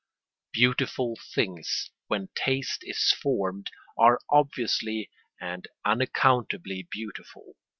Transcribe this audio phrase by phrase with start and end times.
[0.51, 3.69] Beautiful things, when taste is formed,
[3.99, 7.55] are obviously and unaccountably beautiful.